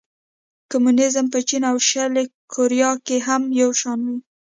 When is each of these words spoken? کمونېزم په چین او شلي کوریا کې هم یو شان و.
کمونېزم 0.71 1.25
په 1.33 1.39
چین 1.47 1.63
او 1.71 1.77
شلي 1.89 2.23
کوریا 2.53 2.91
کې 3.05 3.17
هم 3.27 3.43
یو 3.61 3.69
شان 3.81 3.99
و. 4.05 4.13